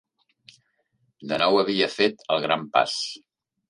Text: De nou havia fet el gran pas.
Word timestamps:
De 1.33 1.41
nou 1.43 1.61
havia 1.61 1.93
fet 2.01 2.29
el 2.37 2.45
gran 2.49 2.69
pas. 2.77 3.01